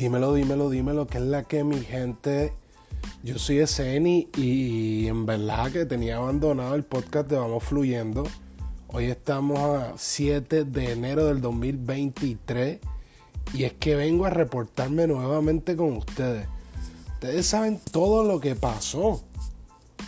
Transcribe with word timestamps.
Dímelo, 0.00 0.32
dímelo, 0.32 0.70
dímelo, 0.70 1.06
que 1.06 1.18
es 1.18 1.24
la 1.24 1.42
que 1.42 1.62
mi 1.62 1.78
gente. 1.80 2.54
Yo 3.22 3.38
soy 3.38 3.58
Eseni 3.58 4.30
y 4.34 5.06
en 5.08 5.26
verdad 5.26 5.70
que 5.70 5.84
tenía 5.84 6.16
abandonado 6.16 6.74
el 6.74 6.84
podcast 6.84 7.28
de 7.28 7.36
Vamos 7.36 7.64
Fluyendo. 7.64 8.24
Hoy 8.86 9.10
estamos 9.10 9.58
a 9.58 9.92
7 9.98 10.64
de 10.64 10.92
enero 10.92 11.26
del 11.26 11.42
2023 11.42 12.78
y 13.52 13.64
es 13.64 13.74
que 13.74 13.94
vengo 13.94 14.24
a 14.24 14.30
reportarme 14.30 15.06
nuevamente 15.06 15.76
con 15.76 15.98
ustedes. 15.98 16.48
Ustedes 17.16 17.44
saben 17.44 17.78
todo 17.92 18.24
lo 18.24 18.40
que 18.40 18.54
pasó. 18.54 19.20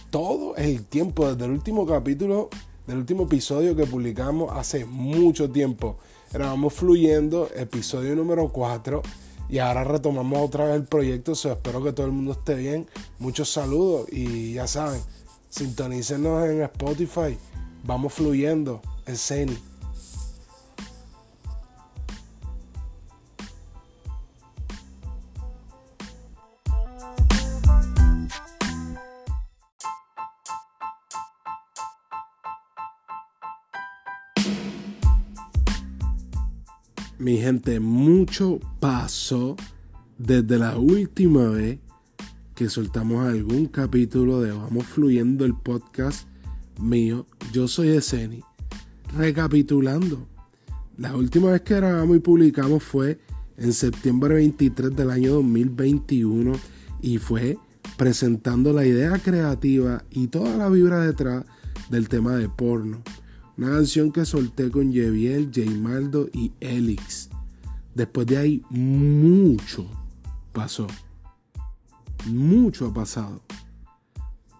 Todo 0.09 0.57
el 0.57 0.87
tiempo, 0.87 1.31
desde 1.31 1.45
el 1.45 1.51
último 1.51 1.85
capítulo, 1.85 2.49
del 2.87 2.97
último 2.97 3.25
episodio 3.25 3.77
que 3.77 3.85
publicamos 3.85 4.57
hace 4.57 4.87
mucho 4.87 5.51
tiempo. 5.51 5.99
Era 6.33 6.47
Vamos 6.47 6.73
Fluyendo, 6.73 7.51
episodio 7.55 8.17
número 8.17 8.49
4 8.49 9.03
y 9.53 9.59
ahora 9.59 9.85
retomamos 9.85 10.41
otra 10.41 10.65
vez 10.65 10.77
el 10.77 10.85
proyecto. 10.85 11.33
espero 11.33 11.85
que 11.85 11.93
todo 11.93 12.07
el 12.07 12.13
mundo 12.13 12.33
esté 12.33 12.55
bien. 12.55 12.89
Muchos 13.19 13.51
saludos 13.53 14.07
y 14.11 14.55
ya 14.55 14.67
saben, 14.67 15.03
sintonícenos 15.51 16.49
en 16.49 16.63
Spotify. 16.63 17.37
Vamos 17.85 18.15
fluyendo. 18.15 18.81
El 19.05 19.19
Mi 37.23 37.39
gente, 37.39 37.79
mucho 37.79 38.59
pasó 38.81 39.55
desde 40.19 40.59
la 40.59 40.77
última 40.77 41.51
vez 41.51 41.79
que 42.57 42.69
soltamos 42.69 43.25
algún 43.25 43.67
capítulo 43.67 44.41
de 44.41 44.51
Vamos 44.51 44.87
Fluyendo 44.87 45.45
el 45.45 45.55
podcast 45.55 46.27
mío. 46.81 47.25
Yo 47.53 47.69
soy 47.69 47.91
Eseni. 47.91 48.43
Recapitulando, 49.17 50.27
la 50.99 51.15
última 51.15 51.53
vez 51.53 51.61
que 51.61 51.77
grabamos 51.77 52.17
y 52.17 52.19
publicamos 52.19 52.83
fue 52.83 53.21
en 53.57 53.73
septiembre 53.73 54.35
23 54.35 54.97
del 54.97 55.13
año 55.13 55.35
2021 55.35 56.55
y 57.03 57.19
fue 57.19 57.57
presentando 57.97 58.73
la 58.73 58.85
idea 58.85 59.17
creativa 59.21 60.03
y 60.11 60.27
toda 60.27 60.57
la 60.57 60.69
vibra 60.69 60.99
detrás 60.99 61.45
del 61.89 62.09
tema 62.09 62.35
de 62.35 62.49
porno. 62.49 63.01
Una 63.59 63.71
canción 63.71 64.11
que 64.13 64.25
solté 64.25 64.71
con 64.71 64.93
Jeviel, 64.93 65.51
Maldo 65.81 66.29
y 66.33 66.53
Elix. 66.61 67.29
Después 67.95 68.27
de 68.27 68.39
ahí, 68.39 68.63
mucho 68.71 69.87
pasó. 70.53 70.87
Mucho 72.27 72.87
ha 72.87 72.95
pasado. 72.95 73.43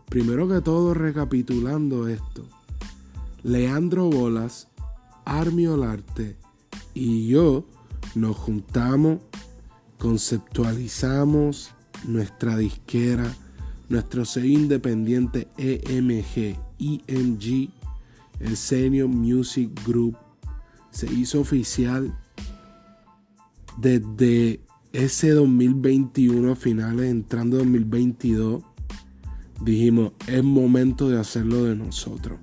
Primero 0.09 0.49
que 0.49 0.61
todo, 0.61 0.93
recapitulando 0.95 2.09
esto. 2.09 2.47
Leandro 3.43 4.11
Bolas, 4.11 4.69
Armi 5.25 5.67
Olarte 5.67 6.37
y 6.95 7.29
yo 7.29 7.65
nos 8.15 8.37
juntamos, 8.37 9.21
conceptualizamos 9.99 11.71
nuestra 12.07 12.57
disquera, 12.57 13.35
nuestro 13.89 14.25
sello 14.25 14.59
independiente 14.59 15.49
EMG, 15.57 16.59
EMG 16.79 17.71
el 18.43 18.57
Senior 18.57 19.09
Music 19.09 19.71
Group 19.87 20.17
se 20.91 21.11
hizo 21.13 21.41
oficial 21.41 22.15
desde 23.79 24.61
ese 24.93 25.31
2021 25.31 26.53
a 26.53 26.57
finales, 26.57 27.11
entrando 27.11 27.59
2022. 27.59 28.63
Dijimos, 29.63 30.13
es 30.27 30.43
momento 30.43 31.09
de 31.09 31.19
hacerlo 31.19 31.65
de 31.65 31.77
nosotros. 31.77 32.39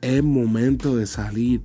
Es 0.00 0.22
momento 0.22 0.96
de 0.96 1.06
salir. 1.06 1.62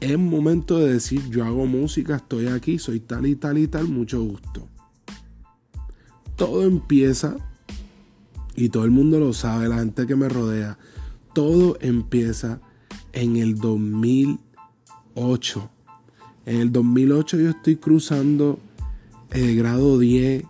Es 0.00 0.18
momento 0.18 0.78
de 0.78 0.94
decir, 0.94 1.28
yo 1.28 1.44
hago 1.44 1.66
música, 1.66 2.16
estoy 2.16 2.46
aquí, 2.46 2.78
soy 2.78 3.00
tal 3.00 3.26
y 3.26 3.34
tal 3.34 3.58
y 3.58 3.66
tal, 3.66 3.88
mucho 3.88 4.22
gusto. 4.22 4.68
Todo 6.36 6.64
empieza, 6.64 7.36
y 8.54 8.68
todo 8.68 8.84
el 8.84 8.90
mundo 8.90 9.18
lo 9.18 9.32
sabe, 9.32 9.68
la 9.68 9.78
gente 9.78 10.06
que 10.06 10.16
me 10.16 10.28
rodea, 10.28 10.78
todo 11.32 11.78
empieza 11.80 12.60
en 13.16 13.36
el 13.36 13.56
2008. 13.56 15.70
En 16.44 16.60
el 16.60 16.70
2008 16.70 17.38
yo 17.38 17.48
estoy 17.50 17.74
cruzando 17.76 18.60
el 19.30 19.56
grado 19.56 19.98
10 19.98 20.44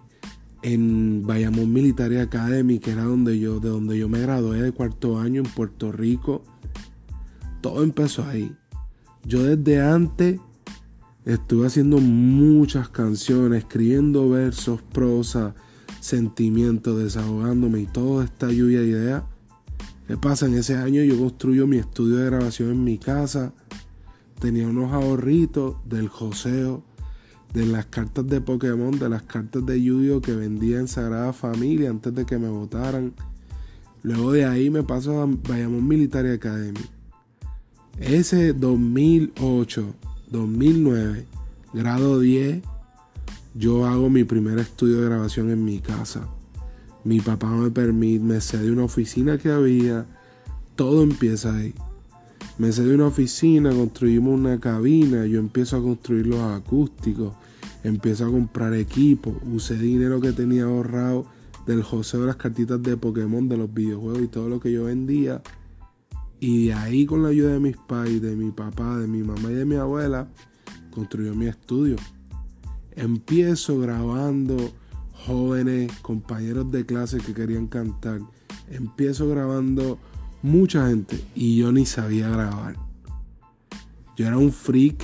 en 0.63 1.25
Bayamón 1.25 1.73
Military 1.73 2.17
Academy, 2.17 2.81
que 2.81 2.91
era 2.91 3.05
donde 3.05 3.39
yo, 3.39 3.61
de 3.61 3.69
donde 3.69 3.97
yo 3.97 4.09
me 4.09 4.21
gradué 4.21 4.61
de 4.61 4.73
cuarto 4.73 5.21
año 5.21 5.43
en 5.43 5.51
Puerto 5.51 5.93
Rico. 5.93 6.43
Todo 7.61 7.85
empezó 7.85 8.25
ahí. 8.25 8.53
Yo 9.25 9.45
desde 9.45 9.81
antes 9.81 10.41
estuve 11.25 11.69
haciendo 11.69 11.99
muchas 11.99 12.89
canciones, 12.89 13.61
escribiendo 13.61 14.29
versos, 14.29 14.83
prosa, 14.83 15.55
sentimientos, 16.01 16.99
desahogándome 16.99 17.83
y 17.83 17.87
toda 17.87 18.25
esta 18.25 18.51
lluvia 18.51 18.81
de 18.81 18.89
ideas 18.89 19.23
¿Qué 20.07 20.17
pasa? 20.17 20.47
En 20.47 20.55
ese 20.55 20.77
año 20.77 21.03
yo 21.03 21.19
construyo 21.19 21.67
mi 21.67 21.79
estudio 21.79 22.19
de 22.19 22.27
grabación 22.27 22.71
en 22.71 22.85
mi 22.85 22.97
casa. 22.97 23.53
Tenía 24.39 24.69
unos 24.69 24.93
ahorritos 24.93 25.77
del 25.85 26.09
joseo, 26.09 26.85
de 27.53 27.67
las 27.67 27.87
cartas 27.87 28.27
de 28.29 28.41
Pokémon, 28.41 28.97
de 28.99 29.09
las 29.09 29.23
cartas 29.23 29.67
de 29.67 29.83
Yu-Gi-Oh 29.83 30.21
que 30.21 30.33
vendía 30.33 30.79
en 30.79 30.87
Sagrada 30.87 31.33
Familia 31.33 31.91
antes 31.91 32.15
de 32.15 32.25
que 32.25 32.39
me 32.39 32.49
votaran. 32.49 33.15
Luego 34.03 34.31
de 34.31 34.45
ahí 34.45 34.71
me 34.71 34.85
paso 34.85 35.21
a 35.21 35.27
Bayamón 35.27 35.89
Military 35.89 36.31
Academy. 36.31 36.79
Ese 37.99 38.53
2008, 38.53 39.95
2009, 40.31 41.27
grado 41.73 42.21
10, 42.21 42.63
yo 43.55 43.87
hago 43.87 44.09
mi 44.09 44.23
primer 44.23 44.59
estudio 44.61 45.01
de 45.01 45.07
grabación 45.07 45.51
en 45.51 45.65
mi 45.65 45.81
casa. 45.81 46.29
Mi 47.07 47.21
papá 47.21 47.49
me 47.49 47.71
permite, 47.71 48.25
me 48.25 48.41
cede 48.41 48.73
una 48.73 48.83
oficina 48.83 49.39
que 49.39 49.53
había. 49.53 50.07
Todo 50.75 51.05
empieza 51.05 51.55
ahí. 51.55 51.73
Me 52.59 52.73
cede 52.73 52.97
una 52.97 53.07
oficina, 53.07 53.71
construimos 53.71 54.35
una 54.35 54.59
cabina, 54.59 55.25
yo 55.25 55.39
empiezo 55.39 55.77
a 55.77 55.83
construir 55.83 56.27
los 56.27 56.41
acústicos, 56.41 57.33
empiezo 57.85 58.27
a 58.27 58.31
comprar 58.33 58.75
equipo, 58.75 59.41
usé 59.55 59.79
dinero 59.79 60.21
que 60.21 60.33
tenía 60.33 60.65
ahorrado 60.65 61.27
del 61.65 61.85
joseo 61.85 62.23
de 62.23 62.27
las 62.27 62.37
cartitas 62.37 62.83
de 62.83 62.97
Pokémon, 62.97 63.49
de 63.49 63.57
los 63.57 63.73
videojuegos 63.73 64.23
y 64.23 64.27
todo 64.27 64.49
lo 64.49 64.59
que 64.59 64.73
yo 64.73 64.87
vendía. 64.87 65.43
Y 66.41 66.67
de 66.67 66.75
ahí 66.75 67.07
con 67.07 67.23
la 67.23 67.29
ayuda 67.29 67.53
de 67.53 67.61
mis 67.61 67.77
padres, 67.77 68.21
de 68.21 68.35
mi 68.35 68.51
papá, 68.51 68.99
de 68.99 69.07
mi 69.07 69.23
mamá 69.23 69.53
y 69.53 69.55
de 69.55 69.65
mi 69.65 69.77
abuela, 69.77 70.27
construyó 70.91 71.37
mi 71.37 71.47
estudio. 71.47 71.95
Empiezo 72.97 73.79
grabando 73.79 74.57
jóvenes, 75.25 75.91
compañeros 76.03 76.71
de 76.71 76.85
clase 76.85 77.19
que 77.19 77.35
querían 77.35 77.67
cantar. 77.67 78.21
Empiezo 78.71 79.29
grabando 79.29 79.99
mucha 80.43 80.89
gente 80.89 81.23
y 81.35 81.57
yo 81.57 81.73
ni 81.73 81.87
sabía 81.87 82.29
grabar. 82.29 82.77
Yo 84.17 84.27
era 84.27 84.39
un 84.39 84.53
freak 84.53 85.03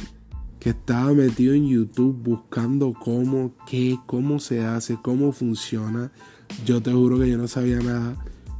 que 0.59 0.71
estaba 0.71 1.13
metido 1.13 1.55
en 1.55 1.67
YouTube 1.67 2.17
buscando 2.23 2.95
cómo, 2.95 3.53
qué, 3.67 3.99
cómo 4.07 4.39
se 4.39 4.65
hace, 4.65 4.97
cómo 5.03 5.33
funciona. 5.33 6.13
Yo 6.65 6.81
te 6.81 6.93
juro 6.93 7.19
que 7.19 7.29
yo 7.29 7.37
no 7.37 7.49
sabía 7.49 7.81
nada, 7.81 8.17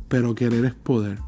pero 0.09 0.35
querer 0.35 0.65
es 0.65 0.75
poder. 0.75 1.19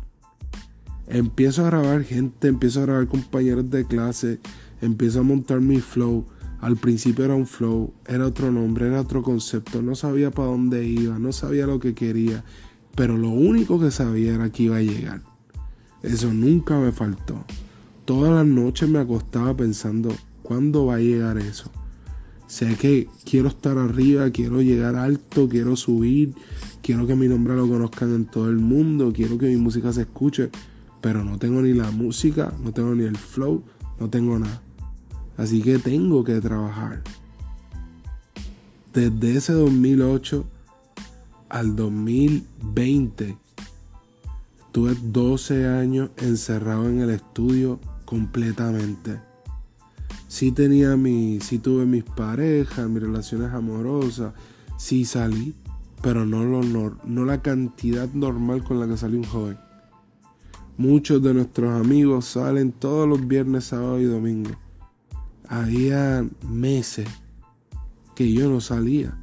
Empiezo 1.06 1.62
a 1.62 1.71
grabar 1.71 2.03
gente, 2.03 2.49
empiezo 2.49 2.81
a 2.81 2.87
grabar 2.87 3.06
compañeros 3.06 3.71
de 3.71 3.87
clase, 3.87 4.41
empiezo 4.81 5.21
a 5.21 5.23
montar 5.23 5.61
mi 5.61 5.79
flow 5.79 6.26
al 6.64 6.78
principio 6.78 7.26
era 7.26 7.34
un 7.34 7.46
flow, 7.46 7.93
era 8.06 8.26
otro 8.26 8.50
nombre, 8.50 8.87
era 8.87 9.02
otro 9.02 9.22
concepto, 9.22 9.82
no 9.82 9.94
sabía 9.94 10.31
para 10.31 10.49
dónde 10.49 10.87
iba, 10.87 11.19
no 11.19 11.31
sabía 11.31 11.66
lo 11.66 11.78
que 11.78 11.94
quería, 11.94 12.43
pero 12.94 13.19
lo 13.19 13.28
único 13.28 13.78
que 13.78 13.90
sabía 13.90 14.34
era 14.34 14.49
que 14.49 14.62
iba 14.62 14.76
a 14.76 14.82
llegar. 14.82 15.20
Eso 16.02 16.32
nunca 16.32 16.78
me 16.78 16.90
faltó. 16.90 17.44
Todas 18.06 18.32
las 18.32 18.46
noches 18.46 18.88
me 18.88 18.99
acostaba 18.99 19.55
pensando, 19.55 20.08
¿cuándo 20.43 20.87
va 20.87 20.94
a 20.94 21.00
llegar 21.00 21.37
eso? 21.37 21.70
Sé 22.46 22.76
que 22.76 23.08
quiero 23.26 23.49
estar 23.49 23.76
arriba, 23.76 24.31
quiero 24.31 24.62
llegar 24.62 24.96
alto, 24.96 25.50
quiero 25.50 25.76
subir, 25.76 26.32
quiero 26.82 27.06
que 27.06 27.14
mi 27.14 27.28
nombre 27.28 27.56
lo 27.56 27.69
conozcan 27.69 28.14
en 28.14 28.25
todo 28.25 28.49
el 28.49 28.56
mundo, 28.56 29.12
quiero 29.14 29.37
que 29.37 29.49
mi 29.49 29.58
música 29.58 29.93
se 29.93 30.00
escuche, 30.00 30.49
pero 31.02 31.25
no 31.25 31.38
tengo 31.38 31.61
ni 31.61 31.75
la 31.75 31.90
música, 31.90 32.55
no 32.64 32.72
tengo 32.72 32.94
ni 32.94 33.05
el 33.05 33.19
flow, 33.19 33.62
no 34.00 34.08
tengo 34.08 34.38
nada. 34.38 34.63
Así 35.37 35.63
que 35.63 35.79
tengo 35.79 36.23
que 36.25 36.41
trabajar. 36.41 37.03
Desde 38.93 39.37
ese 39.37 39.53
2008 39.53 40.45
al 41.49 41.75
2020 41.75 43.37
tuve 44.71 44.97
12 45.03 45.67
años 45.67 46.11
encerrado 46.17 46.89
en 46.89 47.01
el 47.01 47.11
estudio 47.11 47.81
completamente. 48.05 49.21
Sí 50.29 50.53
tenía 50.53 50.97
mi, 50.97 51.41
sí 51.41 51.59
tuve 51.59 51.87
mis 51.87 52.05
parejas, 52.05 52.89
mis 52.89 53.03
relaciones 53.03 53.53
amorosas, 53.53 54.33
sí 54.77 55.05
salí, 55.05 55.55
pero 56.03 56.27
no, 56.27 56.45
lo, 56.45 56.97
no 57.05 57.25
la 57.25 57.41
cantidad 57.41 58.09
normal 58.13 58.63
con 58.65 58.81
la 58.81 58.87
que 58.87 58.97
salió 58.97 59.19
un 59.19 59.25
joven. 59.25 59.59
Muchos 60.77 61.23
de 61.23 61.35
nuestros 61.35 61.71
amigos 61.81 62.25
salen 62.25 62.73
todos 62.73 63.09
los 63.09 63.27
viernes, 63.27 63.67
sábado 63.67 64.01
y 64.01 64.05
domingo. 64.05 64.51
Había 65.49 66.26
meses 66.49 67.08
que 68.14 68.32
yo 68.32 68.49
no 68.49 68.61
salía. 68.61 69.19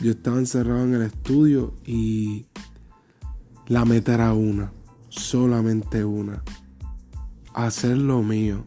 Yo 0.00 0.12
estaba 0.12 0.38
encerrado 0.38 0.84
en 0.84 0.94
el 0.94 1.02
estudio 1.02 1.74
y 1.84 2.46
la 3.66 3.84
meta 3.84 4.14
era 4.14 4.32
una, 4.32 4.72
solamente 5.08 6.04
una. 6.04 6.42
Hacer 7.54 7.98
lo 7.98 8.22
mío, 8.22 8.64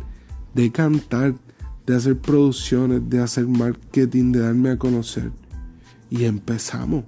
de 0.53 0.73
cantar, 0.73 1.35
de 1.85 1.95
hacer 1.95 2.19
producciones, 2.19 3.09
de 3.09 3.21
hacer 3.21 3.47
marketing, 3.47 4.33
de 4.33 4.39
darme 4.39 4.71
a 4.71 4.77
conocer. 4.77 5.31
Y 6.09 6.25
empezamos. 6.25 7.05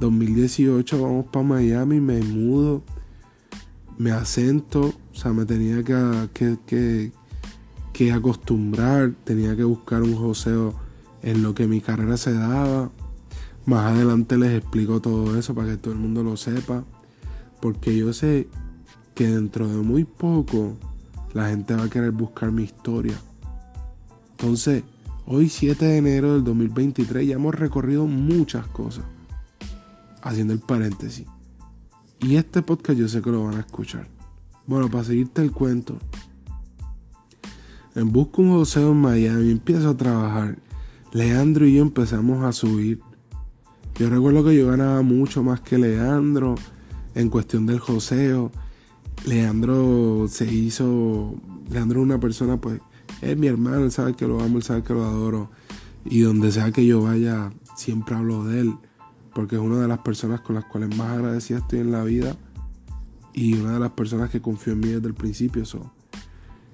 2018 0.00 1.02
vamos 1.02 1.26
para 1.26 1.44
Miami, 1.44 2.00
me 2.00 2.20
mudo, 2.22 2.82
me 3.98 4.12
asento, 4.12 4.94
o 5.12 5.14
sea, 5.14 5.32
me 5.32 5.44
tenía 5.44 5.84
que, 5.84 6.58
que, 6.66 7.12
que, 7.92 8.12
acostumbrar, 8.12 9.12
tenía 9.24 9.54
que 9.54 9.64
buscar 9.64 10.02
un 10.02 10.16
joseo 10.16 10.74
en 11.22 11.42
lo 11.42 11.54
que 11.54 11.66
mi 11.66 11.82
carrera 11.82 12.16
se 12.16 12.32
daba. 12.32 12.90
Más 13.66 13.92
adelante 13.92 14.38
les 14.38 14.56
explico 14.56 15.00
todo 15.00 15.38
eso 15.38 15.54
para 15.54 15.68
que 15.68 15.76
todo 15.76 15.92
el 15.92 16.00
mundo 16.00 16.24
lo 16.24 16.38
sepa. 16.38 16.82
Porque 17.60 17.94
yo 17.94 18.14
sé 18.14 18.48
que 19.14 19.28
dentro 19.28 19.68
de 19.68 19.76
muy 19.82 20.04
poco 20.04 20.78
la 21.34 21.50
gente 21.50 21.74
va 21.74 21.84
a 21.84 21.90
querer 21.90 22.12
buscar 22.12 22.50
mi 22.52 22.62
historia. 22.62 23.20
Entonces, 24.30 24.82
hoy 25.26 25.50
7 25.50 25.84
de 25.84 25.98
enero 25.98 26.32
del 26.32 26.44
2023 26.44 27.28
ya 27.28 27.34
hemos 27.34 27.54
recorrido 27.54 28.06
muchas 28.06 28.66
cosas. 28.68 29.04
Haciendo 30.22 30.52
el 30.52 30.60
paréntesis. 30.60 31.26
Y 32.20 32.36
este 32.36 32.62
podcast 32.62 32.98
yo 32.98 33.08
sé 33.08 33.22
que 33.22 33.30
lo 33.30 33.44
van 33.44 33.56
a 33.56 33.60
escuchar. 33.60 34.08
Bueno, 34.66 34.90
para 34.90 35.04
seguirte 35.04 35.42
el 35.42 35.52
cuento. 35.52 35.98
En 37.94 38.12
Busco 38.12 38.42
un 38.42 38.50
joseo 38.50 38.92
en 38.92 39.00
Miami, 39.00 39.50
empiezo 39.50 39.90
a 39.90 39.96
trabajar. 39.96 40.58
Leandro 41.12 41.66
y 41.66 41.74
yo 41.74 41.82
empezamos 41.82 42.44
a 42.44 42.52
subir. 42.52 43.00
Yo 43.96 44.08
recuerdo 44.08 44.44
que 44.44 44.56
yo 44.56 44.68
ganaba 44.68 45.02
mucho 45.02 45.42
más 45.42 45.60
que 45.60 45.76
Leandro 45.76 46.54
en 47.14 47.28
cuestión 47.28 47.66
del 47.66 47.80
joseo. 47.80 48.52
Leandro 49.26 50.26
se 50.28 50.52
hizo. 50.52 51.34
Leandro 51.70 52.00
es 52.00 52.04
una 52.04 52.20
persona, 52.20 52.60
pues, 52.60 52.80
es 53.20 53.36
mi 53.36 53.46
hermano, 53.46 53.84
él 53.84 53.90
sabe 53.90 54.14
que 54.14 54.26
lo 54.26 54.40
amo, 54.40 54.58
él 54.58 54.62
sabe 54.62 54.82
que 54.82 54.94
lo 54.94 55.04
adoro. 55.04 55.50
Y 56.04 56.20
donde 56.20 56.52
sea 56.52 56.70
que 56.70 56.86
yo 56.86 57.02
vaya, 57.02 57.50
siempre 57.76 58.14
hablo 58.14 58.44
de 58.44 58.60
él, 58.60 58.74
porque 59.34 59.56
es 59.56 59.62
una 59.62 59.80
de 59.80 59.88
las 59.88 59.98
personas 59.98 60.40
con 60.40 60.54
las 60.54 60.64
cuales 60.64 60.96
más 60.96 61.10
agradecida 61.10 61.58
estoy 61.58 61.80
en 61.80 61.92
la 61.92 62.04
vida 62.04 62.36
y 63.32 63.54
una 63.54 63.74
de 63.74 63.80
las 63.80 63.90
personas 63.90 64.30
que 64.30 64.40
confió 64.40 64.72
en 64.72 64.80
mí 64.80 64.88
desde 64.88 65.08
el 65.08 65.14
principio. 65.14 65.64
So, 65.64 65.92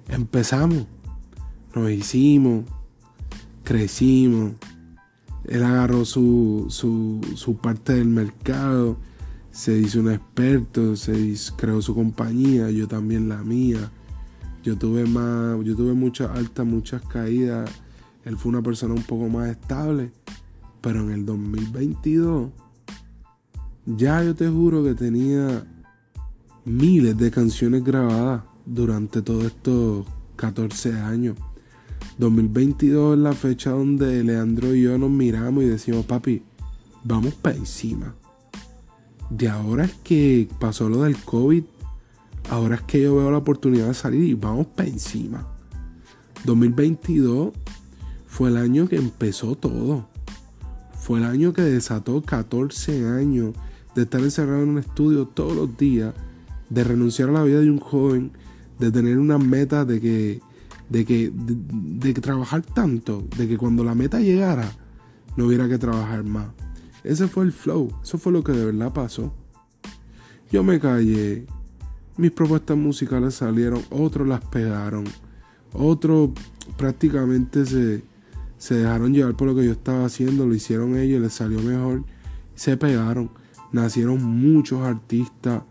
empezamos, 0.07 0.85
nos 1.75 1.91
hicimos, 1.91 2.65
crecimos, 3.63 4.53
él 5.45 5.63
agarró 5.63 6.03
su, 6.05 6.65
su, 6.69 7.21
su 7.35 7.57
parte 7.57 7.93
del 7.93 8.07
mercado, 8.07 8.97
se 9.51 9.77
hizo 9.79 10.01
un 10.01 10.11
experto, 10.11 10.95
se 10.95 11.35
creó 11.55 11.81
su 11.81 11.95
compañía, 11.95 12.69
yo 12.69 12.87
también 12.87 13.27
la 13.29 13.43
mía. 13.43 13.91
Yo 14.63 14.77
tuve 14.77 15.05
más, 15.05 15.63
yo 15.63 15.75
tuve 15.75 15.93
muchas 15.93 16.29
altas, 16.29 16.65
muchas 16.65 17.01
caídas. 17.03 17.69
Él 18.25 18.37
fue 18.37 18.49
una 18.49 18.61
persona 18.61 18.93
un 18.93 19.03
poco 19.03 19.29
más 19.29 19.49
estable. 19.49 20.11
Pero 20.81 21.01
en 21.01 21.11
el 21.11 21.25
2022, 21.25 22.49
ya 23.85 24.23
yo 24.23 24.35
te 24.35 24.47
juro 24.47 24.83
que 24.83 24.95
tenía 24.95 25.65
miles 26.65 27.17
de 27.17 27.31
canciones 27.31 27.83
grabadas 27.83 28.43
durante 28.65 29.21
todos 29.21 29.45
estos 29.45 30.05
14 30.35 30.93
años. 30.93 31.37
2022 32.17 33.17
es 33.17 33.23
la 33.23 33.33
fecha 33.33 33.71
donde 33.71 34.23
Leandro 34.23 34.73
y 34.75 34.83
yo 34.83 34.97
nos 34.97 35.09
miramos 35.09 35.63
y 35.63 35.67
decimos, 35.67 36.05
papi, 36.05 36.43
vamos 37.03 37.33
para 37.35 37.55
encima. 37.55 38.15
De 39.29 39.49
ahora 39.49 39.85
es 39.85 39.93
que 40.03 40.47
pasó 40.59 40.89
lo 40.89 41.03
del 41.03 41.17
COVID, 41.17 41.63
Ahora 42.49 42.75
es 42.75 42.81
que 42.83 43.01
yo 43.01 43.15
veo 43.15 43.29
la 43.29 43.39
oportunidad 43.39 43.87
de 43.87 43.93
salir 43.93 44.23
y 44.23 44.33
vamos 44.33 44.67
para 44.67 44.87
encima. 44.87 45.45
2022 46.45 47.51
fue 48.25 48.49
el 48.49 48.57
año 48.57 48.87
que 48.87 48.95
empezó 48.95 49.55
todo. 49.55 50.07
Fue 51.07 51.19
el 51.19 51.25
año 51.25 51.53
que 51.53 51.61
desató 51.61 52.21
14 52.21 53.07
años 53.07 53.55
de 53.95 54.01
estar 54.01 54.19
encerrado 54.19 54.63
en 54.63 54.71
un 54.71 54.77
estudio 54.79 55.25
todos 55.25 55.55
los 55.55 55.77
días, 55.77 56.13
de 56.69 56.83
renunciar 56.83 57.29
a 57.29 57.31
la 57.31 57.43
vida 57.43 57.61
de 57.61 57.71
un 57.71 57.79
joven, 57.79 58.33
de 58.77 58.91
tener 58.91 59.17
una 59.17 59.37
meta 59.37 59.85
de 59.85 60.01
que, 60.01 60.41
de 60.89 61.05
que, 61.05 61.31
de, 61.33 62.13
que 62.13 62.19
trabajar 62.19 62.61
tanto, 62.61 63.25
de 63.37 63.47
que 63.47 63.57
cuando 63.57 63.85
la 63.85 63.95
meta 63.95 64.19
llegara, 64.19 64.69
no 65.37 65.45
hubiera 65.45 65.69
que 65.69 65.77
trabajar 65.77 66.25
más. 66.25 66.49
Ese 67.05 67.29
fue 67.29 67.45
el 67.45 67.53
flow, 67.53 67.89
eso 68.03 68.17
fue 68.17 68.33
lo 68.33 68.43
que 68.43 68.51
de 68.51 68.65
verdad 68.65 68.91
pasó. 68.91 69.33
Yo 70.51 70.61
me 70.61 70.77
callé, 70.77 71.45
mis 72.17 72.31
propuestas 72.31 72.75
musicales 72.75 73.35
salieron, 73.35 73.81
otros 73.91 74.27
las 74.27 74.41
pegaron, 74.41 75.05
otros 75.71 76.31
prácticamente 76.75 77.65
se, 77.65 78.03
se 78.57 78.75
dejaron 78.75 79.13
llevar 79.13 79.35
por 79.35 79.47
lo 79.47 79.55
que 79.55 79.65
yo 79.65 79.71
estaba 79.71 80.05
haciendo, 80.05 80.45
lo 80.45 80.55
hicieron 80.55 80.97
ellos, 80.97 81.21
les 81.21 81.33
salió 81.33 81.61
mejor, 81.61 82.03
se 82.55 82.77
pegaron, 82.77 83.29
nacieron 83.71 84.23
muchos 84.23 84.81
artistas 84.81 85.63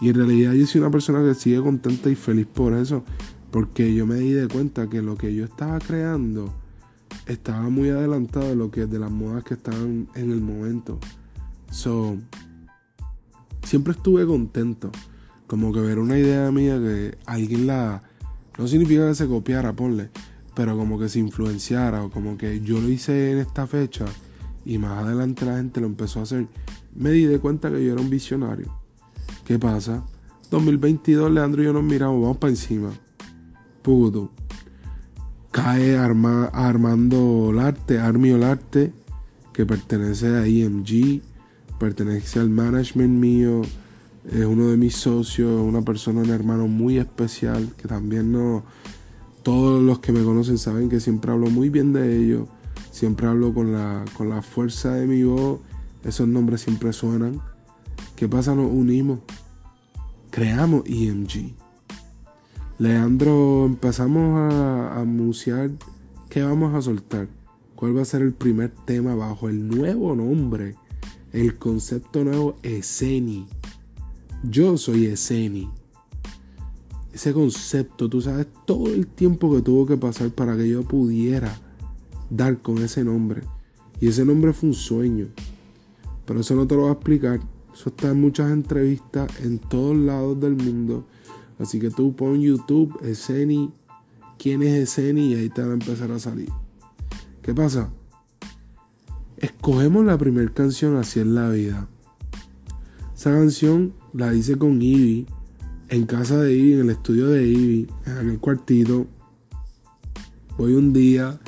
y 0.00 0.10
en 0.10 0.16
realidad 0.16 0.52
yo 0.52 0.66
soy 0.66 0.80
una 0.80 0.90
persona 0.90 1.22
que 1.22 1.34
sigue 1.34 1.60
contenta 1.62 2.10
y 2.10 2.14
feliz 2.14 2.46
por 2.46 2.74
eso, 2.74 3.04
porque 3.50 3.94
yo 3.94 4.06
me 4.06 4.16
di 4.16 4.32
de 4.32 4.48
cuenta 4.48 4.88
que 4.88 5.00
lo 5.00 5.16
que 5.16 5.34
yo 5.34 5.44
estaba 5.44 5.78
creando 5.78 6.52
estaba 7.26 7.68
muy 7.70 7.88
adelantado 7.88 8.48
de 8.48 8.56
lo 8.56 8.70
que 8.70 8.86
de 8.86 8.98
las 8.98 9.10
modas 9.10 9.44
que 9.44 9.54
estaban 9.54 10.08
en 10.14 10.30
el 10.30 10.40
momento. 10.40 10.98
So, 11.70 12.16
siempre 13.62 13.92
estuve 13.92 14.26
contento 14.26 14.90
como 15.46 15.72
que 15.72 15.80
ver 15.80 15.98
una 15.98 16.18
idea 16.18 16.50
mía 16.50 16.78
que 16.78 17.16
alguien 17.26 17.66
la... 17.66 18.02
No 18.58 18.66
significa 18.66 19.06
que 19.08 19.14
se 19.14 19.26
copiara, 19.26 19.74
ponle, 19.74 20.10
pero 20.56 20.76
como 20.76 20.98
que 20.98 21.10
se 21.10 21.18
influenciara 21.18 22.02
o 22.02 22.10
como 22.10 22.38
que 22.38 22.60
yo 22.62 22.80
lo 22.80 22.88
hice 22.88 23.30
en 23.32 23.38
esta 23.38 23.66
fecha 23.66 24.06
y 24.64 24.78
más 24.78 25.04
adelante 25.04 25.44
la 25.44 25.58
gente 25.58 25.80
lo 25.80 25.86
empezó 25.86 26.20
a 26.20 26.22
hacer. 26.22 26.48
Me 26.94 27.10
di 27.10 27.26
de 27.26 27.38
cuenta 27.38 27.70
que 27.70 27.84
yo 27.84 27.92
era 27.92 28.00
un 28.00 28.08
visionario. 28.08 28.72
¿Qué 29.44 29.58
pasa? 29.58 30.02
2022, 30.50 31.30
Leandro 31.30 31.62
y 31.62 31.66
yo 31.66 31.74
nos 31.74 31.84
miramos, 31.84 32.22
vamos 32.22 32.38
para 32.38 32.50
encima. 32.50 32.90
Puto. 33.82 34.32
Cae 35.50 35.96
Armando 35.98 37.22
Olarte, 37.22 37.98
Armi 37.98 38.32
Olarte, 38.32 38.92
que 39.52 39.66
pertenece 39.66 40.36
a 40.36 40.48
IMG, 40.48 41.20
pertenece 41.78 42.40
al 42.40 42.48
management 42.48 43.18
mío 43.18 43.62
es 44.30 44.44
uno 44.44 44.68
de 44.68 44.76
mis 44.76 44.96
socios, 44.96 45.60
una 45.60 45.82
persona, 45.82 46.20
un 46.20 46.30
hermano 46.30 46.66
muy 46.66 46.98
especial, 46.98 47.68
que 47.76 47.86
también 47.86 48.32
no, 48.32 48.64
todos 49.46 49.80
los 49.80 50.00
que 50.00 50.10
me 50.10 50.24
conocen 50.24 50.58
saben 50.58 50.88
que 50.88 50.98
siempre 50.98 51.30
hablo 51.30 51.46
muy 51.46 51.70
bien 51.70 51.92
de 51.92 52.18
ellos, 52.18 52.48
siempre 52.90 53.28
hablo 53.28 53.54
con 53.54 53.72
la, 53.72 54.04
con 54.16 54.28
la 54.28 54.42
fuerza 54.42 54.94
de 54.94 55.06
mi 55.06 55.22
voz, 55.22 55.60
esos 56.02 56.26
nombres 56.26 56.62
siempre 56.62 56.92
suenan. 56.92 57.40
¿Qué 58.16 58.26
pasa? 58.26 58.56
Nos 58.56 58.68
unimos, 58.72 59.20
creamos 60.30 60.82
EMG. 60.86 61.54
Leandro, 62.80 63.66
empezamos 63.66 64.52
a, 64.52 64.98
a 64.98 65.04
musear 65.04 65.70
qué 66.28 66.42
vamos 66.42 66.74
a 66.74 66.82
soltar, 66.82 67.28
cuál 67.76 67.96
va 67.96 68.02
a 68.02 68.04
ser 68.04 68.22
el 68.22 68.32
primer 68.32 68.72
tema 68.84 69.14
bajo 69.14 69.48
el 69.48 69.68
nuevo 69.68 70.16
nombre, 70.16 70.74
el 71.32 71.56
concepto 71.56 72.24
nuevo 72.24 72.58
Eseni 72.64 73.46
yo 74.42 74.76
soy 74.76 75.06
Eseni. 75.06 75.68
Ese 77.16 77.32
concepto, 77.32 78.10
tú 78.10 78.20
sabes 78.20 78.46
todo 78.66 78.88
el 78.88 79.06
tiempo 79.06 79.50
que 79.50 79.62
tuvo 79.62 79.86
que 79.86 79.96
pasar 79.96 80.28
para 80.32 80.54
que 80.54 80.68
yo 80.68 80.82
pudiera 80.82 81.58
dar 82.28 82.60
con 82.60 82.76
ese 82.76 83.04
nombre. 83.04 83.40
Y 84.02 84.08
ese 84.08 84.22
nombre 84.26 84.52
fue 84.52 84.68
un 84.68 84.74
sueño. 84.74 85.28
Pero 86.26 86.40
eso 86.40 86.54
no 86.54 86.66
te 86.66 86.74
lo 86.74 86.82
voy 86.82 86.90
a 86.90 86.92
explicar. 86.92 87.40
Eso 87.72 87.88
está 87.88 88.10
en 88.10 88.20
muchas 88.20 88.52
entrevistas 88.52 89.30
en 89.40 89.56
todos 89.56 89.96
lados 89.96 90.38
del 90.38 90.56
mundo. 90.56 91.06
Así 91.58 91.80
que 91.80 91.88
tú 91.88 92.14
pon 92.14 92.38
YouTube, 92.38 92.94
Eseni, 93.02 93.72
quién 94.38 94.62
es 94.62 94.74
Eseni 94.74 95.32
y 95.32 95.36
ahí 95.36 95.48
te 95.48 95.62
van 95.62 95.70
a 95.70 95.74
empezar 95.74 96.12
a 96.12 96.18
salir. 96.18 96.50
¿Qué 97.40 97.54
pasa? 97.54 97.88
Escogemos 99.38 100.04
la 100.04 100.18
primera 100.18 100.52
canción 100.52 100.98
Así 100.98 101.20
es 101.20 101.26
la 101.26 101.48
vida. 101.48 101.88
Esa 103.16 103.30
canción 103.30 103.94
la 104.12 104.34
hice 104.34 104.58
con 104.58 104.82
Ivy, 104.82 105.26
en 105.88 106.06
casa 106.06 106.38
de 106.38 106.52
Ivy, 106.52 106.72
en 106.74 106.80
el 106.80 106.90
estudio 106.90 107.28
de 107.28 107.46
Ivy, 107.46 107.88
en 108.06 108.30
el 108.30 108.38
cuartito. 108.38 109.06
Voy 110.58 110.74
un 110.74 110.92
día, 110.92 111.38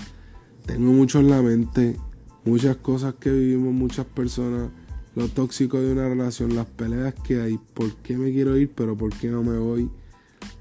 tengo 0.67 0.93
mucho 0.93 1.21
en 1.21 1.31
la 1.31 1.43
mente, 1.43 1.97
muchas 2.45 2.77
cosas 2.77 3.15
que 3.15 3.31
vivimos, 3.33 3.73
muchas 3.73 4.07
personas, 4.07 4.71
lo 5.15 5.29
tóxico 5.29 5.81
de 5.81 5.93
una 5.93 6.09
relación, 6.09 6.55
las 6.55 6.67
peleas 6.67 7.15
que 7.15 7.41
hay, 7.41 7.59
por 7.75 7.95
qué 7.97 8.17
me 8.17 8.33
quiero 8.33 8.57
ir, 8.57 8.71
pero 8.75 8.97
por 8.97 9.13
qué 9.15 9.29
no 9.29 9.43
me 9.43 9.59
voy. 9.59 9.91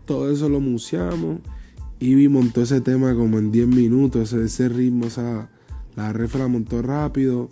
Todo 0.05 0.31
eso 0.31 0.49
lo 0.49 0.59
museamos. 0.59 1.39
Ivy 1.99 2.29
montó 2.29 2.61
ese 2.61 2.81
tema 2.81 3.13
como 3.15 3.37
en 3.37 3.51
10 3.51 3.67
minutos, 3.67 4.33
ese, 4.33 4.69
ritmo, 4.69 5.07
o 5.07 5.09
sea, 5.09 5.49
la 5.95 6.13
refra 6.13 6.41
la 6.41 6.47
montó 6.47 6.81
rápido. 6.81 7.49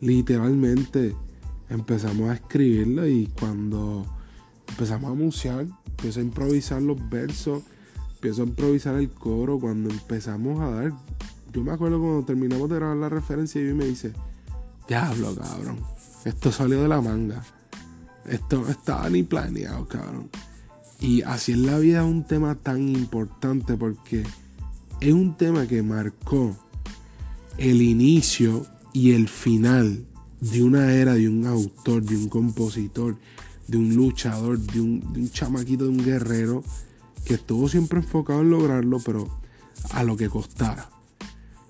Literalmente 0.00 1.14
empezamos 1.68 2.30
a 2.30 2.34
escribirla 2.34 3.08
y 3.08 3.26
cuando 3.38 4.06
empezamos 4.70 5.10
a 5.10 5.14
musear, 5.14 5.66
empecé 5.86 6.20
a 6.20 6.22
improvisar 6.22 6.82
los 6.82 6.96
versos, 7.08 7.62
empiezo 8.14 8.42
a 8.42 8.46
improvisar 8.46 8.94
el 8.96 9.10
coro, 9.10 9.58
cuando 9.58 9.90
empezamos 9.90 10.60
a 10.60 10.70
dar, 10.70 10.92
yo 11.52 11.62
me 11.62 11.72
acuerdo 11.72 12.00
cuando 12.00 12.24
terminamos 12.24 12.68
de 12.68 12.76
grabar 12.76 12.96
la 12.96 13.08
referencia 13.08 13.60
y 13.60 13.74
me 13.74 13.84
dice, 13.84 14.12
diablo 14.88 15.34
cabrón, 15.34 15.78
esto 16.24 16.52
salió 16.52 16.82
de 16.82 16.88
la 16.88 17.00
manga, 17.00 17.42
esto 18.26 18.62
no 18.62 18.68
estaba 18.68 19.08
ni 19.10 19.22
planeado 19.22 19.86
cabrón. 19.86 20.30
Y 21.00 21.22
así 21.22 21.52
en 21.52 21.66
la 21.66 21.78
vida 21.78 22.00
es 22.00 22.06
un 22.06 22.24
tema 22.24 22.54
tan 22.54 22.86
importante 22.88 23.76
porque 23.76 24.22
es 25.00 25.12
un 25.12 25.34
tema 25.36 25.66
que 25.66 25.82
marcó 25.82 26.54
el 27.56 27.80
inicio 27.80 28.66
y 28.92 29.12
el 29.12 29.28
final 29.28 30.04
de 30.40 30.62
una 30.62 30.92
era, 30.92 31.14
de 31.14 31.28
un 31.28 31.46
autor, 31.46 32.02
de 32.02 32.16
un 32.16 32.28
compositor, 32.28 33.16
de 33.68 33.78
un 33.78 33.94
luchador, 33.94 34.58
de 34.58 34.80
un, 34.80 35.30
chamaquito, 35.30 35.84
de 35.84 35.90
un 35.90 36.04
guerrero, 36.04 36.62
que 37.24 37.34
estuvo 37.34 37.68
siempre 37.68 38.00
enfocado 38.00 38.40
en 38.40 38.50
lograrlo, 38.50 38.98
pero 39.04 39.28
a 39.90 40.02
lo 40.02 40.16
que 40.16 40.28
costara. 40.28 40.90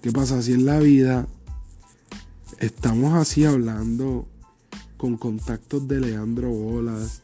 ¿Qué 0.00 0.12
pasa? 0.12 0.38
Así 0.38 0.52
en 0.52 0.64
la 0.64 0.78
vida 0.78 1.26
estamos 2.58 3.14
así 3.14 3.44
hablando 3.44 4.26
con 4.96 5.16
contactos 5.16 5.88
de 5.88 6.00
Leandro 6.00 6.50
Bolas, 6.50 7.22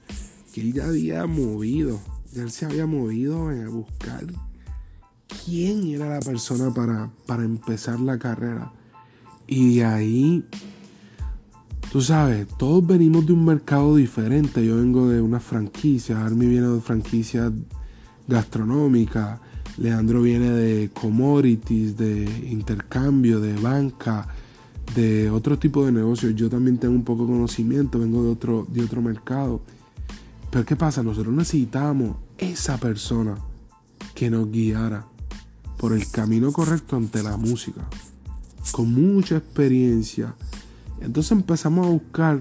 que 0.53 0.63
él 0.63 0.73
ya 0.73 0.87
había 0.87 1.27
movido, 1.27 2.01
ya 2.33 2.43
él 2.43 2.51
se 2.51 2.65
había 2.65 2.87
movido 2.87 3.49
a 3.49 3.69
buscar 3.69 4.27
quién 5.45 5.87
era 5.87 6.09
la 6.09 6.21
persona 6.21 6.73
para, 6.73 7.11
para 7.27 7.45
empezar 7.45 8.01
la 8.01 8.19
carrera. 8.19 8.73
Y 9.47 9.77
de 9.77 9.85
ahí 9.85 10.45
Tú 11.93 12.01
sabes, 12.03 12.47
todos 12.59 12.87
venimos 12.87 13.27
de 13.27 13.33
un 13.33 13.45
mercado 13.45 13.97
diferente. 13.97 14.65
Yo 14.65 14.77
vengo 14.77 15.09
de 15.09 15.21
una 15.21 15.41
franquicia, 15.41 16.25
Army 16.25 16.47
viene 16.47 16.69
de 16.69 16.81
franquicia 16.81 17.53
gastronómica, 18.27 19.41
Leandro 19.79 20.23
viene 20.23 20.51
de 20.51 20.91
commodities, 20.91 21.97
de 21.97 22.25
intercambio, 22.51 23.41
de 23.41 23.55
banca, 23.55 24.27
de 24.95 25.31
otro 25.31 25.59
tipo 25.59 25.87
de 25.87 25.93
negocios. 25.93 26.35
Yo 26.35 26.51
también 26.51 26.79
tengo 26.79 26.95
un 26.95 27.05
poco 27.05 27.25
de 27.25 27.33
conocimiento, 27.33 27.99
vengo 27.99 28.23
de 28.25 28.31
otro, 28.31 28.67
de 28.69 28.83
otro 28.83 29.01
mercado. 29.01 29.63
Pero 30.51 30.65
¿qué 30.65 30.77
pasa? 30.77 31.03
Nosotros 31.03 31.35
necesitamos 31.35 32.17
esa 32.39 32.79
persona 32.79 33.37
que 34.15 34.31
nos 34.31 34.51
guiara 34.51 35.07
por 35.77 35.93
el 35.93 36.11
camino 36.11 36.53
correcto 36.53 36.97
ante 36.97 37.23
la 37.23 37.37
música, 37.37 37.87
con 38.73 38.93
mucha 38.93 39.37
experiencia 39.37 40.35
entonces 41.01 41.33
empezamos 41.33 41.87
a 41.87 41.91
buscar 41.91 42.41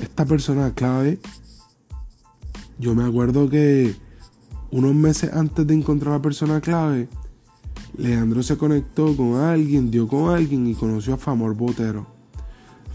esta 0.00 0.24
persona 0.24 0.72
clave. 0.74 1.18
Yo 2.78 2.94
me 2.94 3.04
acuerdo 3.04 3.48
que 3.48 3.94
unos 4.70 4.94
meses 4.94 5.32
antes 5.32 5.66
de 5.66 5.74
encontrar 5.74 6.14
la 6.14 6.22
persona 6.22 6.60
clave, 6.60 7.08
Leandro 7.96 8.42
se 8.42 8.56
conectó 8.58 9.16
con 9.16 9.36
alguien, 9.36 9.90
dio 9.90 10.06
con 10.06 10.34
alguien 10.34 10.66
y 10.66 10.74
conoció 10.74 11.14
a 11.14 11.16
Famor 11.16 11.54
Botero. 11.54 12.06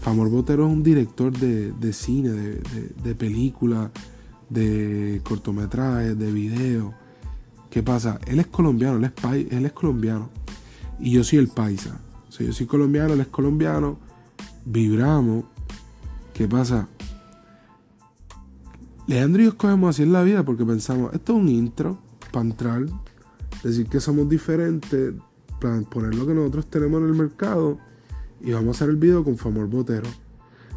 Famor 0.00 0.30
Botero 0.30 0.66
es 0.66 0.72
un 0.72 0.82
director 0.82 1.32
de, 1.36 1.92
cine, 1.92 2.30
de, 2.30 2.62
de, 3.02 3.14
películas, 3.14 3.90
de 4.48 5.20
cortometrajes, 5.24 6.18
de 6.18 6.32
video. 6.32 6.94
¿Qué 7.70 7.82
pasa? 7.82 8.18
Él 8.26 8.38
es 8.38 8.48
colombiano, 8.48 8.98
él 8.98 9.04
es, 9.04 9.52
él 9.52 9.66
es 9.66 9.72
colombiano. 9.72 10.28
Y 11.00 11.12
yo 11.12 11.24
soy 11.24 11.38
el 11.38 11.48
paisa. 11.48 11.98
O 12.28 12.42
yo 12.42 12.52
soy 12.52 12.66
colombiano, 12.66 13.14
él 13.14 13.20
es 13.20 13.28
colombiano 13.28 13.98
vibramos. 14.64 15.44
¿Qué 16.34 16.48
pasa? 16.48 16.88
Leandro 19.06 19.42
y 19.42 19.46
yo 19.46 19.50
escogemos 19.50 19.90
así 19.90 20.02
en 20.04 20.12
la 20.12 20.22
vida 20.22 20.44
porque 20.44 20.64
pensamos, 20.64 21.12
esto 21.12 21.32
es 21.34 21.38
un 21.38 21.48
intro 21.48 21.98
para 22.30 22.46
entrar, 22.46 22.86
decir 23.62 23.86
que 23.86 24.00
somos 24.00 24.28
diferentes, 24.28 25.14
para 25.60 25.80
poner 25.82 26.14
lo 26.14 26.26
que 26.26 26.34
nosotros 26.34 26.66
tenemos 26.66 27.02
en 27.02 27.08
el 27.08 27.14
mercado 27.14 27.78
y 28.40 28.52
vamos 28.52 28.68
a 28.68 28.70
hacer 28.78 28.90
el 28.90 28.96
video 28.96 29.22
con 29.24 29.36
Famor 29.36 29.68
Botero. 29.68 30.08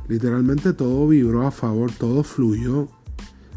Literalmente 0.07 0.73
todo 0.73 1.07
vibró 1.07 1.47
a 1.47 1.51
favor, 1.51 1.91
todo 1.91 2.23
fluyó. 2.23 2.87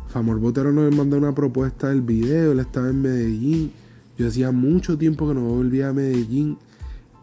Famor 0.09 0.39
Botero 0.39 0.73
nos 0.73 0.95
mandó 0.95 1.19
una 1.19 1.35
propuesta 1.35 1.89
del 1.89 2.03
video, 2.03 2.53
él 2.53 2.61
estaba 2.61 2.89
en 2.89 3.03
Medellín. 3.03 3.73
Yo 4.17 4.29
hacía 4.29 4.51
mucho 4.53 4.97
tiempo 4.97 5.29
que 5.29 5.35
no 5.35 5.43
volvía 5.43 5.91
a 5.91 5.93
Medellín 5.93 6.59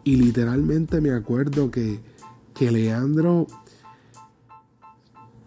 y 0.04 0.16
literalmente 0.16 1.00
me 1.00 1.10
acuerdo 1.10 1.70
que 1.70 2.00
que 2.56 2.70
Leandro 2.70 3.46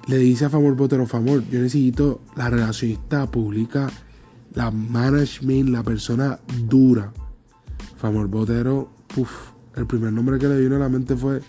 le 0.07 0.17
dice 0.17 0.45
a 0.45 0.49
Famor 0.49 0.75
Botero, 0.75 1.05
Famor, 1.05 1.43
yo 1.49 1.59
necesito 1.59 2.21
la 2.35 2.49
relacionista 2.49 3.29
pública, 3.29 3.89
la 4.53 4.71
management, 4.71 5.69
la 5.69 5.83
persona 5.83 6.39
dura. 6.65 7.11
Famor 7.97 8.27
Botero, 8.27 8.91
uff, 9.17 9.51
el 9.75 9.85
primer 9.85 10.13
nombre 10.13 10.39
que 10.39 10.47
le 10.47 10.59
vino 10.59 10.75
a 10.75 10.79
la 10.79 10.89
mente 10.89 11.15
fue 11.15 11.41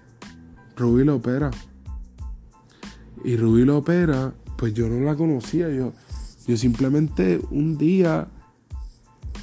Rubí 0.76 1.05
Lopera. 1.05 1.50
Y 3.25 3.37
Rubí 3.37 3.64
Lopera, 3.64 4.33
pues 4.57 4.75
yo 4.75 4.88
no 4.88 5.00
la 5.00 5.14
conocía, 5.14 5.69
yo, 5.71 5.93
yo 6.47 6.57
simplemente 6.57 7.40
un 7.50 7.76
día, 7.76 8.29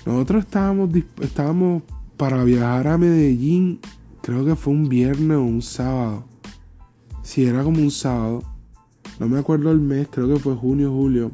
nosotros 0.06 0.46
estábamos, 0.46 0.90
estábamos 1.22 1.84
para 2.18 2.44
viajar 2.44 2.88
a 2.88 2.98
Medellín 2.98 3.80
creo 4.27 4.43
que 4.43 4.57
fue 4.57 4.74
un 4.74 4.89
viernes 4.89 5.38
o 5.38 5.41
un 5.41 5.62
sábado. 5.62 6.25
Si 7.24 7.46
era 7.46 7.63
como 7.63 7.79
un 7.79 7.91
sábado, 7.91 8.43
no 9.22 9.29
me 9.29 9.39
acuerdo 9.39 9.72
el 9.72 9.79
mes, 9.79 10.10
creo 10.12 10.27
que 10.27 10.38
fue 10.38 10.53
junio, 10.53 10.91
julio. 10.91 11.31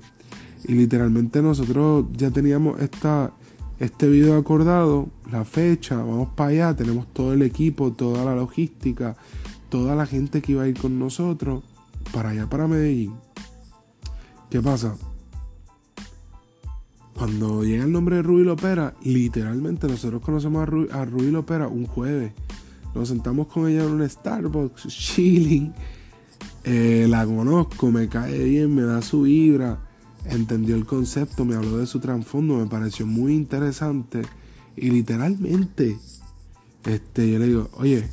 Y 0.66 0.74
literalmente 0.74 1.42
nosotros 1.42 2.06
ya 2.14 2.30
teníamos 2.30 2.80
esta, 2.80 3.34
este 3.80 4.08
video 4.08 4.38
acordado, 4.38 5.10
la 5.32 5.44
fecha, 5.44 5.96
vamos 5.96 6.30
para 6.36 6.52
allá, 6.52 6.76
tenemos 6.76 7.12
todo 7.12 7.34
el 7.34 7.42
equipo, 7.42 7.94
toda 7.94 8.24
la 8.26 8.36
logística, 8.36 9.16
toda 9.70 9.96
la 9.96 10.06
gente 10.06 10.44
que 10.44 10.52
iba 10.52 10.62
a 10.62 10.68
ir 10.68 10.78
con 10.78 11.00
nosotros 11.00 11.64
para 12.14 12.30
allá, 12.30 12.48
para 12.48 12.68
Medellín. 12.68 13.16
¿Qué 14.52 14.62
pasa? 14.62 14.96
Cuando 17.16 17.64
llega 17.64 17.86
el 17.86 17.92
nombre 17.92 18.18
de 18.18 18.22
Rubí 18.22 18.44
Lopera, 18.44 18.94
literalmente 19.02 19.88
nosotros 19.88 20.22
conocemos 20.22 20.62
a, 20.62 20.66
Rubí, 20.68 20.88
a 20.92 21.06
Rubí 21.06 21.32
Lopera 21.32 21.68
un 21.68 21.88
jueves. 21.88 22.34
Nos 22.96 23.10
sentamos 23.10 23.48
con 23.48 23.68
ella 23.68 23.84
en 23.84 23.92
un 23.92 24.08
Starbucks, 24.08 24.88
chilling. 24.88 25.74
Eh, 26.64 27.08
la 27.10 27.26
conozco, 27.26 27.92
me 27.92 28.08
cae 28.08 28.44
bien, 28.44 28.74
me 28.74 28.84
da 28.84 29.02
su 29.02 29.24
vibra. 29.24 29.80
Entendió 30.26 30.76
el 30.76 30.86
concepto, 30.86 31.44
me 31.44 31.56
habló 31.56 31.78
de 31.78 31.88
su 31.88 32.00
trasfondo, 32.00 32.58
me 32.58 32.68
pareció 32.68 33.06
muy 33.06 33.34
interesante. 33.34 34.22
Y 34.76 34.92
literalmente, 34.92 35.98
este, 36.86 37.32
yo 37.32 37.40
le 37.40 37.48
digo, 37.48 37.70
oye, 37.74 38.08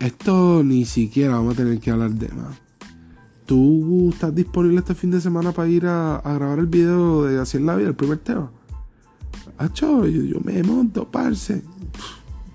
esto 0.00 0.62
ni 0.64 0.84
siquiera 0.84 1.34
vamos 1.34 1.54
a 1.54 1.56
tener 1.58 1.78
que 1.78 1.90
hablar 1.90 2.10
de 2.12 2.28
más. 2.28 2.56
¿Tú 3.44 4.10
estás 4.12 4.34
disponible 4.34 4.78
este 4.78 4.94
fin 4.94 5.10
de 5.10 5.20
semana 5.20 5.52
para 5.52 5.68
ir 5.68 5.86
a, 5.86 6.20
grabar 6.24 6.58
el 6.58 6.66
video 6.66 7.24
de 7.24 7.38
Así 7.38 7.56
en 7.58 7.66
la 7.66 7.76
vida, 7.76 7.88
el 7.88 7.94
primer 7.94 8.18
tema? 8.18 8.50
Acho, 9.58 10.06
yo, 10.06 10.22
yo 10.22 10.40
me 10.42 10.62
monto, 10.62 11.10
parce. 11.10 11.62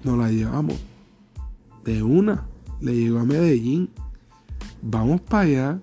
Nos 0.03 0.17
la 0.17 0.29
llevamos 0.29 0.75
de 1.83 2.03
una, 2.03 2.47
le 2.81 2.95
llegó 2.95 3.19
a 3.19 3.25
Medellín, 3.25 3.89
vamos 4.81 5.21
para 5.21 5.43
allá. 5.43 5.79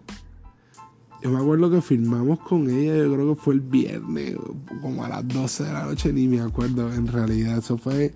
Yo 1.23 1.31
me 1.31 1.39
acuerdo 1.39 1.71
que 1.71 1.83
filmamos 1.83 2.41
con 2.41 2.71
ella, 2.71 2.97
yo 2.97 3.13
creo 3.13 3.35
que 3.35 3.41
fue 3.41 3.55
el 3.55 3.61
viernes, 3.61 4.37
como 4.81 5.05
a 5.05 5.09
las 5.09 5.29
12 5.29 5.65
de 5.65 5.73
la 5.73 5.85
noche, 5.85 6.13
ni 6.13 6.29
me 6.29 6.41
acuerdo. 6.41 6.93
En 6.93 7.07
realidad, 7.07 7.59
eso 7.59 7.77
fue 7.77 8.15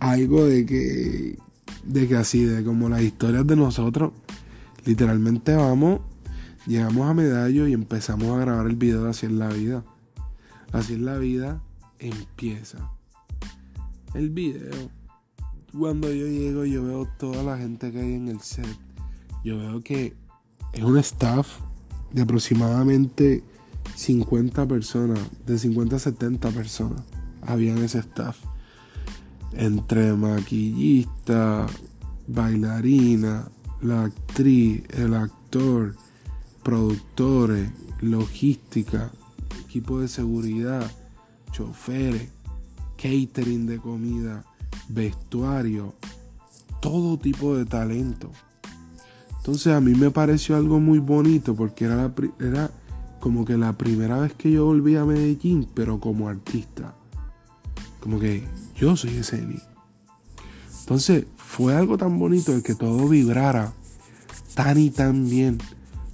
algo 0.00 0.44
de 0.44 0.66
que, 0.66 1.38
de 1.84 2.08
que 2.08 2.16
así, 2.16 2.44
de 2.44 2.62
como 2.62 2.88
las 2.88 3.02
historias 3.02 3.46
de 3.46 3.56
nosotros. 3.56 4.12
Literalmente 4.84 5.56
vamos, 5.56 6.00
llegamos 6.66 7.08
a 7.08 7.14
Medallo 7.14 7.66
y 7.66 7.72
empezamos 7.72 8.28
a 8.36 8.40
grabar 8.40 8.66
el 8.66 8.76
video 8.76 9.04
de 9.04 9.10
Así 9.10 9.26
en 9.26 9.38
la 9.38 9.48
vida. 9.48 9.82
Así 10.72 10.94
en 10.94 11.06
la 11.06 11.16
vida 11.16 11.62
empieza. 11.98 12.90
El 14.14 14.30
video. 14.30 14.90
Cuando 15.72 16.08
yo 16.12 16.26
llego, 16.26 16.64
yo 16.64 16.84
veo 16.84 17.08
toda 17.18 17.42
la 17.42 17.58
gente 17.58 17.92
que 17.92 18.00
hay 18.00 18.14
en 18.14 18.28
el 18.28 18.40
set. 18.40 18.66
Yo 19.44 19.58
veo 19.58 19.80
que 19.80 20.14
es 20.72 20.82
un 20.82 20.98
staff 20.98 21.60
de 22.12 22.22
aproximadamente 22.22 23.44
50 23.94 24.66
personas, 24.66 25.18
de 25.46 25.58
50 25.58 25.96
a 25.96 25.98
70 25.98 26.50
personas, 26.50 27.02
había 27.42 27.72
en 27.72 27.78
ese 27.78 27.98
staff. 27.98 28.38
Entre 29.52 30.12
maquillista, 30.12 31.66
bailarina, 32.26 33.48
la 33.80 34.04
actriz, 34.04 34.82
el 34.90 35.14
actor, 35.14 35.94
productores, 36.62 37.70
logística, 38.00 39.10
equipo 39.64 40.00
de 40.00 40.08
seguridad, 40.08 40.90
choferes, 41.52 42.28
catering 42.96 43.66
de 43.66 43.78
comida, 43.78 44.44
vestuario, 44.88 45.94
todo 46.80 47.18
tipo 47.18 47.56
de 47.56 47.64
talento. 47.66 48.30
Entonces 49.38 49.72
a 49.72 49.80
mí 49.80 49.94
me 49.94 50.10
pareció 50.10 50.56
algo 50.56 50.80
muy 50.80 50.98
bonito 50.98 51.54
porque 51.54 51.84
era, 51.84 51.96
la, 51.96 52.12
era 52.40 52.70
como 53.20 53.44
que 53.44 53.56
la 53.56 53.72
primera 53.78 54.18
vez 54.18 54.34
que 54.34 54.50
yo 54.50 54.64
volví 54.64 54.96
a 54.96 55.04
Medellín, 55.04 55.68
pero 55.74 56.00
como 56.00 56.28
artista. 56.28 56.94
Como 58.00 58.18
que 58.18 58.44
yo 58.76 58.96
soy 58.96 59.16
Eseni. 59.16 59.60
Entonces 60.80 61.26
fue 61.36 61.74
algo 61.74 61.98
tan 61.98 62.18
bonito 62.18 62.52
de 62.52 62.62
que 62.62 62.74
todo 62.74 63.08
vibrara 63.08 63.72
tan 64.54 64.78
y 64.78 64.90
tan 64.90 65.28
bien. 65.28 65.58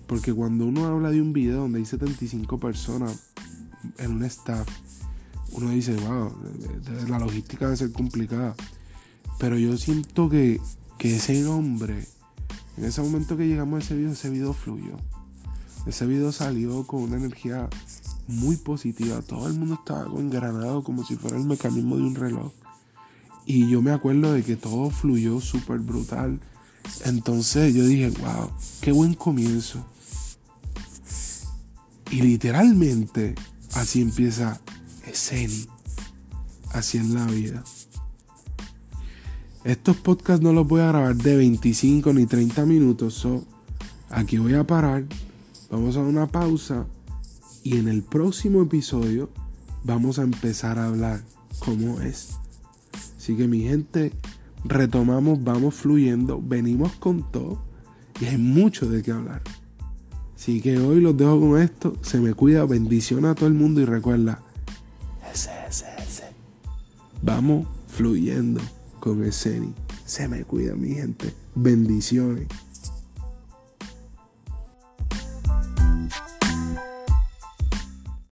Porque 0.07 0.33
cuando 0.35 0.67
uno 0.67 0.87
habla 0.87 1.11
de 1.11 1.23
un 1.23 1.33
video 1.33 1.61
donde 1.61 1.79
hay 1.79 1.87
75 1.87 2.59
personas 2.59 3.33
en 3.99 4.13
un 4.13 4.25
staff, 4.25 4.69
uno 5.53 5.71
dice, 5.71 5.95
wow, 5.97 6.35
la 7.09 7.19
logística 7.19 7.67
debe 7.67 7.77
ser 7.77 7.93
complicada. 7.93 8.55
Pero 9.39 9.59
yo 9.59 9.77
siento 9.77 10.29
que, 10.29 10.61
que 10.99 11.17
ese 11.17 11.47
hombre 11.47 12.07
en 12.77 12.85
ese 12.85 13.03
momento 13.03 13.37
que 13.37 13.47
llegamos 13.47 13.81
a 13.81 13.85
ese 13.85 13.95
video, 13.95 14.13
ese 14.13 14.31
video 14.31 14.53
fluyó. 14.55 14.97
Ese 15.87 16.07
video 16.07 16.33
salió 16.33 16.87
con 16.87 17.03
una 17.03 17.17
energía 17.17 17.69
muy 18.29 18.57
positiva. 18.57 19.21
Todo 19.21 19.47
el 19.47 19.55
mundo 19.55 19.75
estaba 19.75 20.07
engranado 20.19 20.83
como 20.83 21.05
si 21.05 21.17
fuera 21.17 21.37
el 21.37 21.45
mecanismo 21.45 21.97
de 21.97 22.03
un 22.03 22.15
reloj. 22.15 22.53
Y 23.45 23.69
yo 23.69 23.83
me 23.83 23.91
acuerdo 23.91 24.33
de 24.33 24.43
que 24.43 24.57
todo 24.57 24.91
fluyó 24.91 25.41
súper 25.41 25.81
brutal. 25.81 26.41
Entonces 27.05 27.75
yo 27.75 27.85
dije, 27.85 28.11
wow, 28.11 28.51
qué 28.81 28.93
buen 28.93 29.15
comienzo. 29.15 29.85
Y 32.11 32.23
literalmente 32.23 33.35
así 33.75 34.01
empieza 34.01 34.61
Eseni. 35.13 35.67
Así 36.73 36.97
en 36.97 37.15
la 37.15 37.27
vida. 37.27 37.63
Estos 39.65 39.97
podcasts 39.99 40.43
no 40.43 40.53
los 40.53 40.67
voy 40.67 40.81
a 40.81 40.89
grabar 40.89 41.15
de 41.15 41.37
25 41.37 42.13
ni 42.15 42.27
30 42.27 42.65
minutos. 42.65 43.29
Aquí 44.09 44.39
voy 44.39 44.55
a 44.55 44.67
parar. 44.67 45.05
Vamos 45.71 45.97
a 45.97 46.01
una 46.01 46.27
pausa. 46.27 46.87
Y 47.63 47.77
en 47.77 47.89
el 47.89 48.03
próximo 48.03 48.63
episodio 48.63 49.31
vamos 49.85 50.19
a 50.19 50.23
empezar 50.23 50.79
a 50.79 50.87
hablar 50.87 51.21
cómo 51.59 52.01
es. 52.01 52.39
Así 53.17 53.37
que 53.37 53.47
mi 53.47 53.61
gente, 53.61 54.13
retomamos, 54.65 55.45
vamos 55.45 55.75
fluyendo, 55.75 56.43
venimos 56.43 56.93
con 56.95 57.31
todo 57.31 57.63
y 58.21 58.25
hay 58.25 58.39
mucho 58.39 58.89
de 58.89 59.03
qué 59.03 59.13
hablar. 59.13 59.43
Así 60.35 60.61
que 60.61 60.79
hoy 60.79 61.01
los 61.01 61.17
dejo 61.17 61.39
con 61.39 61.61
esto. 61.61 61.97
Se 62.01 62.19
me 62.19 62.35
cuida, 62.35 62.65
bendición 62.65 63.27
a 63.27 63.35
todo 63.35 63.47
el 63.47 63.55
mundo 63.55 63.81
y 63.81 63.85
recuerda. 63.85 64.43
Vamos 67.23 67.69
fluyendo 67.87 68.61
con 68.99 69.25
Eseni. 69.25 69.73
Se 70.05 70.27
me 70.27 70.43
cuida, 70.43 70.75
mi 70.75 70.95
gente. 70.95 71.33
Bendiciones. 71.55 72.49